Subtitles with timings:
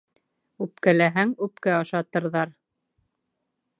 [0.65, 2.57] Үпкәләһәң, үпкә ашатырҙар.